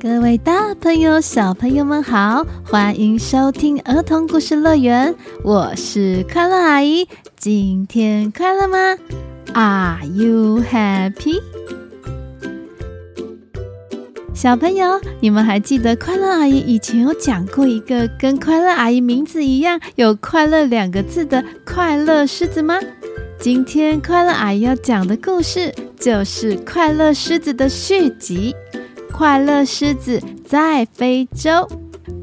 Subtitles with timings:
[0.00, 7.08] 各位大朋友、小朋友们好，欢迎收听儿童故事乐园，我是快乐阿姨。
[7.36, 8.78] 今天快乐吗
[9.54, 11.42] ？Are you happy？
[14.32, 22.78] 小朋友，你们还记得快乐阿姨以前有讲过一个跟快乐阿姨名字一样有“快乐”两个字的快乐狮子吗？
[23.40, 28.54] 今天快乐阿姨要讲的故事就是《快乐狮子》的续集。
[29.18, 31.50] 快乐狮子在非洲。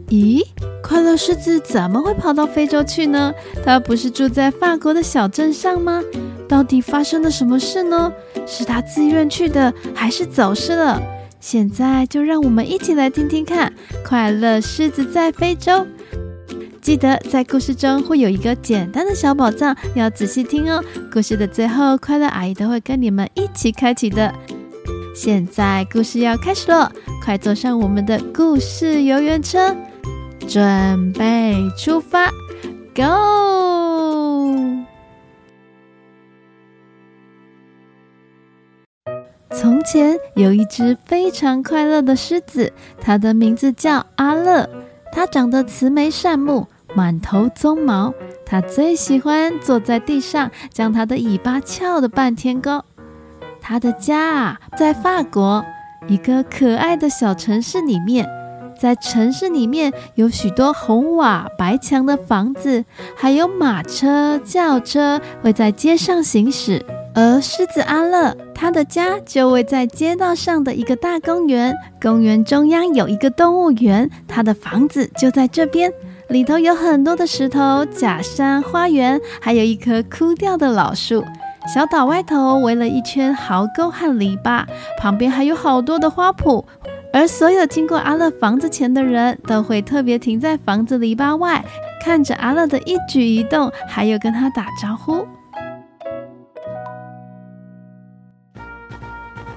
[0.07, 0.41] 咦，
[0.81, 3.33] 快乐狮子怎么会跑到非洲去呢？
[3.65, 6.01] 它不是住在法国的小镇上吗？
[6.47, 8.09] 到底发生了什么事呢？
[8.47, 11.01] 是它自愿去的，还是走失了？
[11.41, 13.73] 现在就让我们一起来听听看
[14.07, 15.73] 《快乐狮子在非洲》。
[16.81, 20.81] 记得在故事中会有一个简单的小宝藏，要仔细听哦。
[21.11, 24.33] 故事的最后，快乐阿姨都会跟你们一起开启的。
[25.15, 26.91] 现在故事要开始了，
[27.23, 29.73] 快坐上我们的故事游园车，
[30.45, 32.29] 准备出发
[32.93, 34.53] ，Go！
[39.51, 44.69] 从前有一只非常快乐的狮子，它的名字叫阿乐。
[45.13, 48.13] 它长得慈眉善目，满头鬃毛。
[48.45, 52.83] 它最喜欢坐在地上，将它的尾巴翘得半天高。
[53.67, 55.65] 他的家啊，在法国
[56.07, 58.29] 一个可爱的小城市里面。
[58.79, 62.85] 在城市里面有许多红瓦白墙的房子，
[63.17, 66.85] 还有马车、轿车会在街上行驶。
[67.15, 71.73] 而狮子阿乐，他的家就位在街道上的一个大公园。
[71.99, 75.91] 公园中央有一个动物园，他的房子就在这边。
[76.27, 81.23] 里头有很多的石头、假山、花园，还有一棵枯掉的老树。
[81.67, 84.63] 小岛外头围了一圈壕沟和篱笆，
[84.99, 86.63] 旁边还有好多的花圃。
[87.11, 91.63] 而所有经过阿乐房子前的人都会特别停在房子篱笆外，
[92.03, 95.25] 看着阿乐的一举一动，还有跟他打招呼。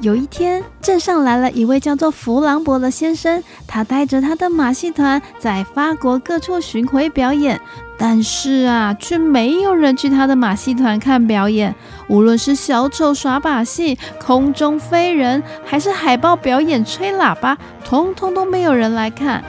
[0.01, 7.61] 有一天，镇上来了一位叫做弗朗博的先生，他带着他的马戏团在法国各处巡回表演。
[8.01, 11.75] 但是啊，却没有人去他的马戏团看表演。
[12.09, 19.43] 无论是小丑耍把戏、空中飞人，还是海豹表演吹喇叭，通通都没有人来看。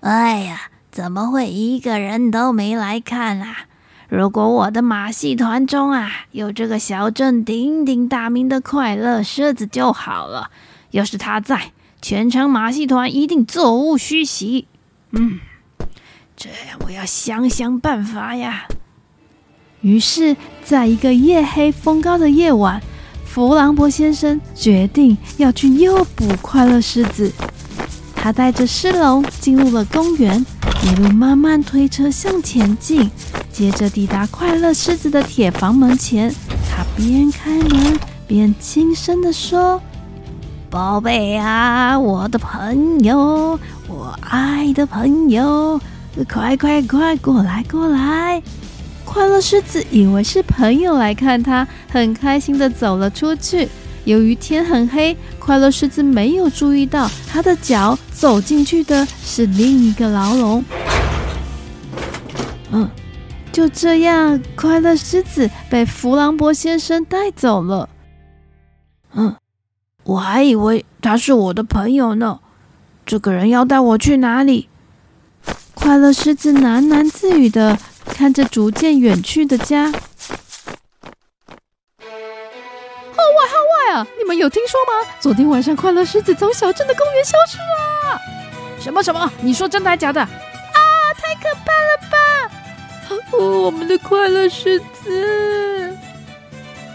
[0.00, 3.56] 哎呀，怎么会一个人都没来看啊？
[4.08, 10.50] 如果我的马戏团中啊有这个小镇鼎鼎大名的快乐狮子就好了。
[10.92, 14.66] 要是他在，全场马戏团一定座无虚席。
[15.10, 15.38] 嗯。
[16.34, 18.66] 这样，我要想想办法呀。
[19.80, 22.80] 于是，在一个夜黑风高的夜晚，
[23.24, 27.32] 弗朗博先生决定要去诱捕快乐狮子。
[28.20, 30.44] 他带着狮笼进入了公园，
[30.82, 33.10] 一路慢慢推车向前进，
[33.50, 36.34] 接着抵达快乐狮子的铁房门前。
[36.68, 39.80] 他边开门边轻声地说
[40.68, 45.80] ：“宝贝啊，我的朋友，我爱的朋友。”
[46.28, 48.42] 快快快过来过来！
[49.04, 53.68] 快乐狮子以为是朋友来看他，很开心地走了出去。
[54.08, 60.64] 由于天很黑，快乐狮子没有注意到他的脚走进去的是另一个牢笼。
[62.70, 62.88] 嗯，
[63.52, 67.86] 就这样，快乐狮子被弗朗博先生带走了。
[69.12, 69.36] 嗯，
[70.04, 72.40] 我还以为他是我的朋友呢。
[73.04, 74.70] 这个人要带我去哪里？
[75.74, 79.92] 快乐狮子喃喃自语的看着逐渐远去的家。
[83.38, 83.54] 外号
[83.92, 84.06] 外啊！
[84.18, 85.08] 你们有听说吗？
[85.20, 88.20] 昨天晚上快乐狮子从小镇的公园消失了。
[88.80, 89.32] 什么什么？
[89.40, 90.20] 你说真的还假的？
[90.20, 90.28] 啊！
[91.16, 92.16] 太可怕了吧！
[93.32, 95.96] 哦，我们的快乐狮子！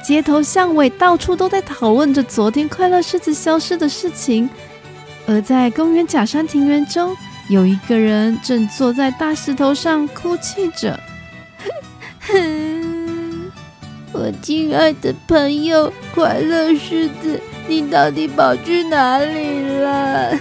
[0.03, 4.49] 街头巷尾到处都在讨论着昨天快乐狮子消失的事情，
[5.25, 7.15] 而在公园假山庭园中。
[7.49, 10.97] 有一个人正坐在大石头上哭泣着。
[14.23, 17.37] 我亲爱的朋友快乐狮子，
[17.67, 20.39] 你到底跑去哪里了？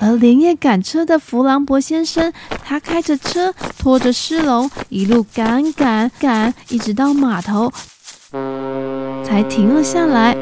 [0.00, 2.32] 而 连夜赶车的弗朗博先生，
[2.64, 7.72] 他开着车，拖着狮龙，一路赶赶赶，一直到码头，
[9.22, 10.36] 才停了下来。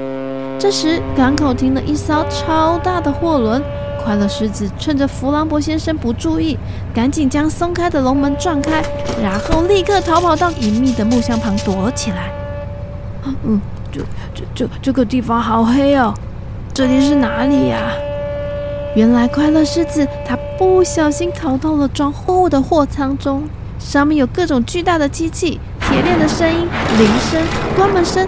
[0.58, 3.62] 这时，港口停了一艘超大的货轮。
[4.04, 6.58] 快乐狮子趁着弗朗博先生不注意，
[6.92, 8.82] 赶紧将松开的龙门撞开，
[9.22, 12.32] 然后立刻逃跑到隐秘的木箱旁躲起来。
[13.44, 13.60] 嗯，
[13.92, 14.00] 这
[14.34, 16.12] 这这这个地方好黑哦！
[16.74, 17.78] 这里是哪里呀？
[18.94, 23.44] 原来快乐狮子它不小心逃到了装货物的货舱中，
[23.78, 27.40] 上面有各种巨大的机器、铁链的声音、铃声、
[27.76, 28.26] 关门声，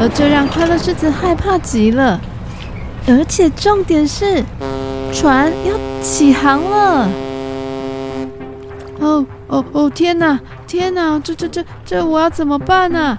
[0.00, 2.20] 而这让快乐狮子害怕极了。
[3.06, 4.44] 而且重点是，
[5.12, 7.08] 船要起航了。
[9.00, 9.90] 哦哦哦！
[9.90, 11.18] 天哪，天哪！
[11.20, 13.16] 这这这这，我要怎么办呢？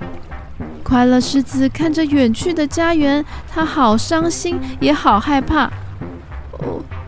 [0.83, 5.69] 快乐狮子看着远去的家园，他好伤心，也好害怕。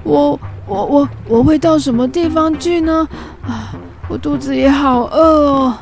[0.04, 3.08] 我我我我会到什么地方去呢？
[3.44, 3.74] 啊，
[4.08, 5.78] 我肚子也好饿哦。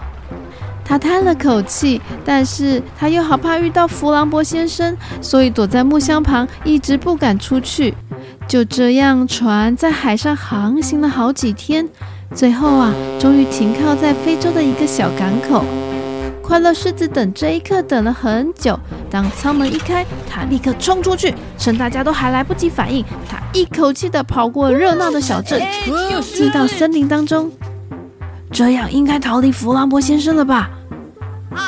[0.84, 7.94] 他叹了口气，但是他又好怕遇到弗朗博先生，所以躲在木箱旁，一直不敢出去。
[8.50, 11.88] 就这样，船在海上航行了好几天，
[12.34, 15.64] 最后啊，终于停靠在非洲的一个小港口。
[16.42, 18.78] 快乐狮子等这一刻等了很久。
[19.08, 25.62] 当舱门一开，他立刻冲出去，趁大家都还来不及反应，他一口气的跑过热闹的小镇，
[26.24, 27.52] 进到森林当中。
[28.50, 30.72] 这样应该逃离弗朗博先生了吧？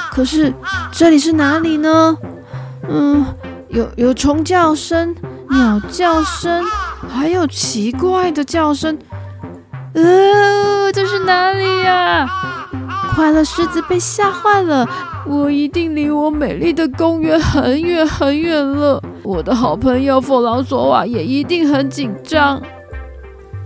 [0.10, 0.52] 可是
[0.92, 2.18] 这里是哪里呢？
[2.90, 3.24] 嗯，
[3.70, 5.16] 有有虫叫声、
[5.52, 6.64] 鸟叫声，
[7.10, 8.98] 还有奇怪的叫声。
[9.94, 12.30] 呃，这是哪里呀？
[13.14, 14.88] 快乐狮子被吓坏了，
[15.28, 19.04] 我一定离我美丽的公园很远很远了。
[19.24, 22.62] 我的好朋友弗朗索瓦也一定很紧张。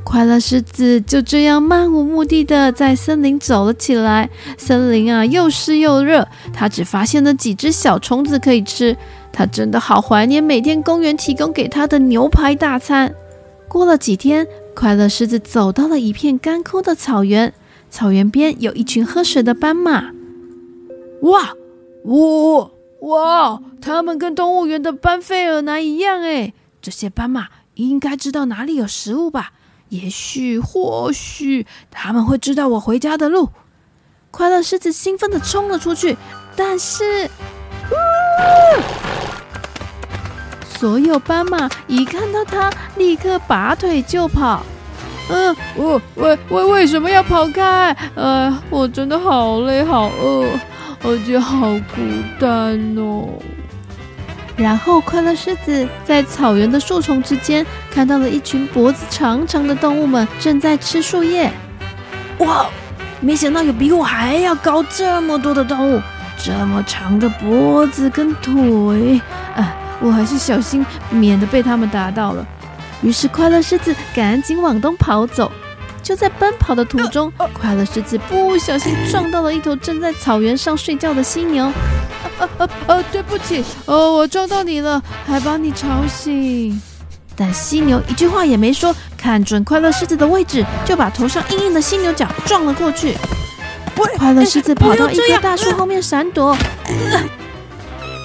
[0.04, 4.30] 快乐狮子就这样漫无目的的在森林走了起来。
[4.58, 8.98] 森林啊，又湿又热，它只发现了几只小虫子可以吃。
[9.36, 13.14] 他真的好怀念每天公园提供给他的牛排大餐。
[13.68, 17.54] 过了几天，快乐狮子走到了一片干枯的草原。
[17.90, 20.12] 草原边有一群喝水的斑马，
[21.22, 21.54] 哇，
[22.06, 22.72] 呜，
[23.02, 23.62] 哇！
[23.82, 26.54] 它们跟动物园的班费尔南一样诶。
[26.82, 29.52] 这些斑马应该知道哪里有食物吧？
[29.90, 33.50] 也许，或许他们会知道我回家的路。
[34.32, 36.16] 快乐狮子兴奋地冲了出去，
[36.56, 37.30] 但是，
[40.78, 44.64] 所有斑马一看到它，立刻拔腿就跑。
[45.30, 47.96] 嗯，我为为为什么要跑开？
[48.14, 50.48] 呃，我真的好累，好饿，
[51.04, 52.02] 而且好孤
[52.40, 53.28] 单哦。
[54.56, 61.52] 然后，快乐狮子在草原的树丛之间看到了一群脖子长长的动物们正在吃树叶。
[62.38, 62.68] 哇，
[63.20, 66.02] 没想到有比我还要高这么多的动物，
[66.46, 69.20] 这么长的脖子跟腿，
[69.56, 72.46] 啊，我还是小心，免得被他们打到了。
[73.02, 75.52] 于是，快乐狮子赶紧往东跑走。
[76.04, 81.66] 就在奔跑的途中，快乐狮子不小心撞到了一头正在草原上睡觉的犀牛。
[82.38, 86.80] 呃呃呃，对不起，哦，我撞到你了，还把你吵醒。
[87.36, 93.18] 但犀牛一句话也没说，看准快乐狮子的位置，就把头上硬硬的犀牛角撞了过去。
[94.18, 96.58] 快乐狮子跑到一棵大树后面闪躲，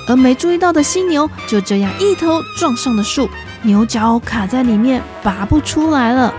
[0.09, 3.29] 而没注意到的犀牛就这样一头撞上了树。
[3.63, 6.33] 牛角卡在里面，拔不出来了。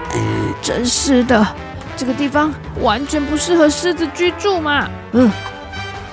[0.61, 1.45] 真是的，
[1.95, 2.51] 这个地方
[2.81, 4.89] 完全不适合狮子居住嘛！
[5.11, 5.31] 嗯，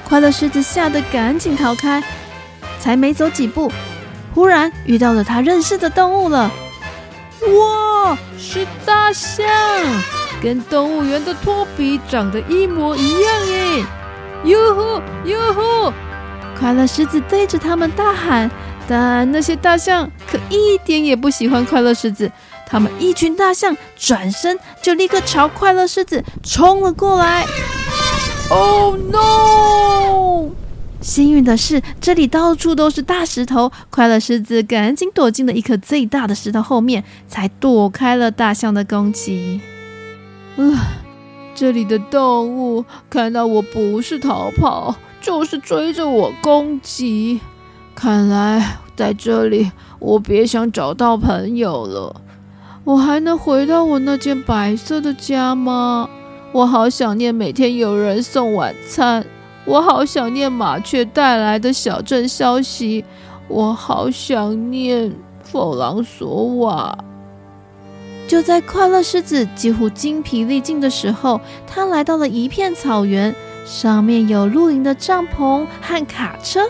[0.04, 2.02] 快乐狮子吓得赶紧逃开，
[2.78, 3.72] 才没走几步，
[4.34, 6.50] 忽然遇到了他认识的动物了。
[7.40, 9.46] 哇，是大象，
[10.42, 13.84] 跟动物园的托比长得一模一样耶！
[14.44, 15.92] 哟吼，哟吼！
[16.58, 18.50] 快乐狮子对着他们大喊。
[18.90, 22.32] 但那些大象可一点也不喜欢快乐狮子，
[22.66, 27.44] 他们一群大象转身就立刻朝快乐狮子冲了过来。
[28.48, 30.52] Oh no！
[31.02, 39.60] 幸运的是，这里到处都是大石头，快乐狮子赶紧躲进了一颗最大的石头后面，才躲开了大象的攻击。
[40.58, 40.76] 呃，
[41.54, 47.38] 这里的动物看到我不是逃跑，就是追着我攻击。
[47.94, 52.20] 看来在这里，我别想找到朋友了。
[52.82, 56.10] 我还能回到我那间白色的家吗？
[56.50, 59.24] 我好想念每天有人送晚餐，
[59.64, 63.04] 我好想念麻雀带来的小镇消息，
[63.46, 66.98] 我好想念弗朗索瓦。
[68.28, 76.68] 就在快乐狮子几乎精疲力尽的时候，他来到了一片草原，上面有露营的帐篷和卡车。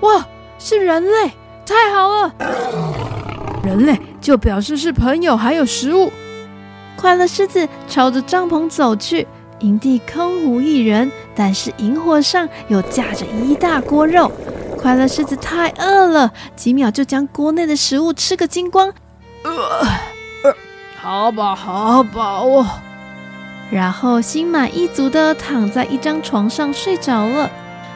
[0.00, 0.24] 哇！
[0.56, 1.32] 是人类，
[1.66, 2.34] 太好了！
[3.64, 6.10] 人类就表示是朋友，还有食物。
[6.96, 9.26] 快乐狮子朝着帐篷走去，
[9.60, 14.30] 营地空无一人，但是营火上有架着一大锅肉。
[14.78, 18.92] 快乐狮子太饿了，几秒就将锅内的食物吃个精光。
[19.42, 19.86] 呃，呃，
[21.04, 22.66] 好饱，好饱哦。
[23.70, 27.50] 然后心满意足地躺在一张床上睡着了，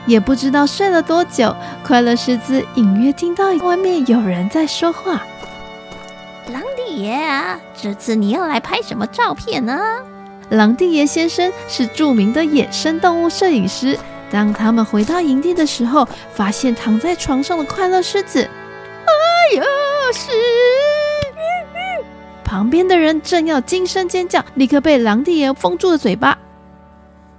[0.05, 1.57] 也不知道睡了多久。
[1.83, 5.23] 快乐狮子隐约听到外面有人在说话
[6.53, 9.81] ：“狼弟爷啊，这次你要来拍什么照片呢？”
[10.51, 13.99] 狼弟爷先生是著名的野生动物摄影师。
[14.31, 18.43] 当他们回到营地的时候，发现躺在床上的快乐狮子。
[18.43, 19.63] 哎呀，
[20.13, 20.31] 是！
[22.49, 26.39] 旁边的人正要惊声尖叫，立刻被狼帝爷封住了嘴巴。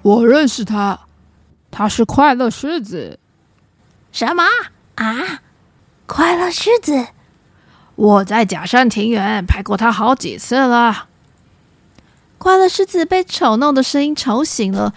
[0.03, 0.99] 我认识他，
[1.71, 3.17] 他是快乐狮子。
[4.11, 4.43] 什么
[4.93, 5.41] 啊？
[6.05, 7.07] 快乐狮子？
[7.95, 11.07] 我在假山庭园拍过他好几次了。
[12.37, 14.93] 快乐狮子被吵闹的声音吵醒了。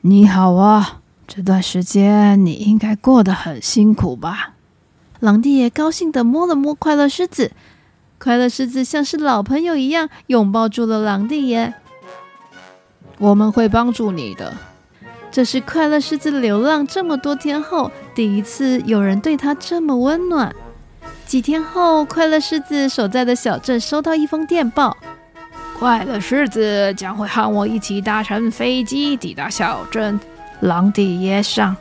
[0.00, 4.54] 你好啊，这段时间你应该过得很辛苦吧？
[5.20, 7.52] 狼帝爷高兴地摸了摸快乐狮子。
[8.24, 11.74] 快乐狮子像是老朋友一样拥抱住了狼弟爷。
[13.18, 14.50] 我们会帮助你的。
[15.30, 20.50] 这是快乐狮子流浪这么多天后第一次有人对他这么温暖。
[21.26, 24.96] 几天后，快乐狮子所在的小镇收到一封电报：
[25.78, 30.18] 快乐狮子将会和我一起搭乘飞机抵达小镇。
[30.60, 31.76] 狼弟爷上。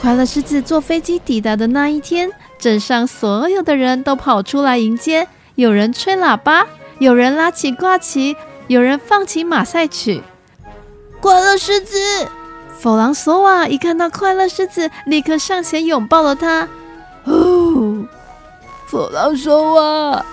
[0.00, 5.28] 快乐狮子坐飞机抵达的那一天，镇上所有的人都跑出来迎接。
[5.56, 6.66] 有人吹喇叭，
[6.98, 8.34] 有人拉起挂旗，
[8.66, 10.22] 有人放起马赛曲。
[11.20, 11.98] 快乐狮子，
[12.78, 16.66] 弗朗索瓦一看到快乐狮子，立刻上前拥抱了他。
[17.24, 18.06] 哦，
[18.86, 20.24] 弗朗索瓦，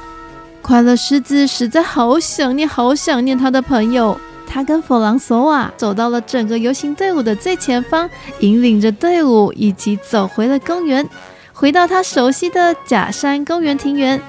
[0.62, 4.18] 快乐狮子实在好想念，好想念他的朋友。
[4.58, 8.10] 他跟弗朗索瓦走到了整个游行队伍的最前方，
[8.40, 11.08] 引领着队伍一起走回了公园，
[11.54, 14.20] 回到他熟悉的假山公园庭园。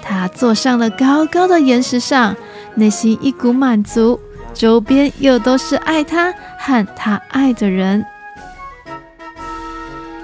[0.00, 2.36] 他坐上了高高的岩石上，
[2.76, 4.20] 内心一股满足，
[4.54, 8.06] 周边又都是爱他和他爱的人。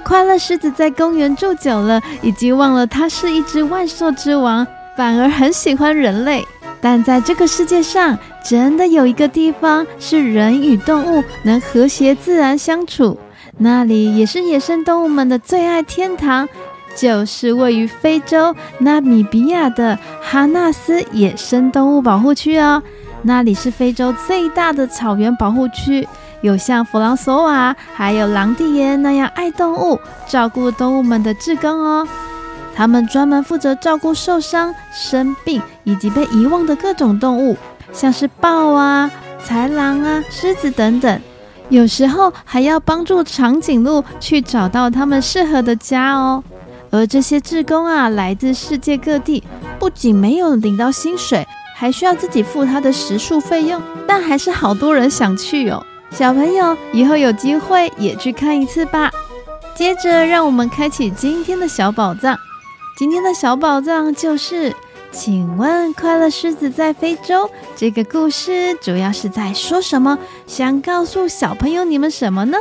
[0.05, 4.65] 快乐狮子在公园住久了，已经忘了他是一只万兽之王，
[4.97, 6.47] 反而很喜欢人类。
[6.81, 13.19] 但在这个世界上，真的有一个地方是人与动物能和谐自然相处，
[13.59, 16.49] 那里也是野生动物们的最爱天堂，
[16.95, 22.83] 就是位于非洲纳米比亚的哈纳斯野生动物保护区哦。
[23.23, 26.07] 那里是非洲最大的草原保护区，
[26.41, 32.07] 有像弗朗索瓦还有狼弟爷那样爱动物、照顾动物们的志工哦。
[32.79, 37.57] 他们专门负责照顾受伤、生病以及被遗忘的各种动物，
[37.93, 39.11] 像是豹啊、
[39.45, 41.21] 豺狼啊、狮子等等。
[41.71, 46.45] 有时候还要帮助长颈鹿去找到他们适合的家哦。
[46.93, 49.43] 而这些志工啊，来自世界各地，
[49.81, 51.45] 不仅没有领到薪水，
[51.75, 53.83] 还需要自己付他的食宿费用。
[54.07, 55.85] 但还是好多人想去哦。
[56.13, 59.11] 小朋友，以后有机会也去看一次吧。
[59.75, 62.39] 接着，让我们开启今天的小宝藏。
[62.99, 64.75] 今天的小宝藏就是，
[65.13, 70.19] 请问《快乐狮子在非洲》这个故事主要是在说什么？
[70.49, 72.59] 想告诉小朋友你们什么呢？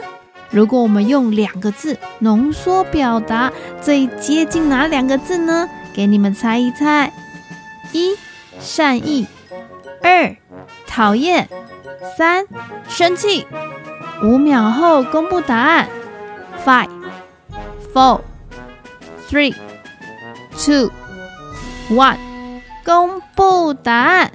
[0.51, 3.51] 如果我们用两个字浓缩表达，
[3.81, 5.67] 最接近哪两个字呢？
[5.91, 7.11] 给你们猜一猜：
[7.91, 8.15] 一、
[8.59, 9.25] 善意；
[10.03, 10.35] 二、
[10.85, 11.47] 讨厌；
[12.15, 12.45] 三、
[12.87, 13.47] 生气。
[14.21, 15.89] 五秒后公布答案
[16.63, 16.89] ：five、
[17.91, 18.21] four、
[19.27, 19.55] three。
[20.67, 20.91] Two,
[21.89, 22.17] one，
[22.83, 24.29] 公布答案。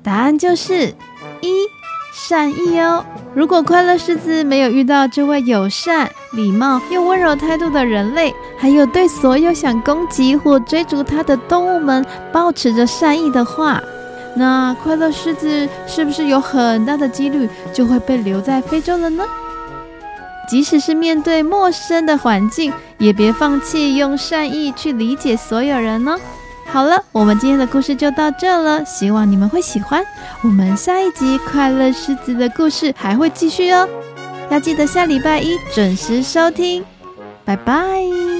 [0.00, 0.94] 答案就是
[1.40, 1.66] 一，
[2.14, 3.04] 善意哦。
[3.34, 13.82] 如果快乐狮子没有遇到这位友善、礼貌又温柔态度的人类，还有对所有想攻击或追逐它的动物们保持着善意的话，
[14.36, 19.24] 那快乐狮子是不是有很大的几率就会被留在非洲了呢？
[20.48, 26.16] 即使是面对陌生的环境，也别放弃用善意去理解所有人哦。
[26.66, 30.04] 好了，我们今天的故事就到这了，希望你们会喜欢。
[30.42, 33.88] 我们下一集快乐狮子的故事还会继续哦，
[34.50, 36.84] 要记得下礼拜一准时收听。
[37.44, 38.31] 拜拜。